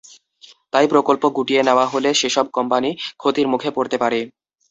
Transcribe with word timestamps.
তাই 0.73 0.85
প্রকল্প 0.91 1.23
গুটিয়ে 1.37 1.61
নেওয়া 1.63 1.85
হলে 1.87 2.09
সেসব 2.13 2.45
কোম্পানি 2.53 2.89
ক্ষতির 3.19 3.47
মুখে 3.47 3.69
পড়তে 3.75 3.97
পারে। 4.03 4.19